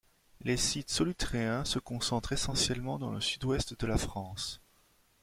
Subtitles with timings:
[0.41, 4.59] Les sites solutréens se concentrent essentiellement dans le sud-ouest de la France.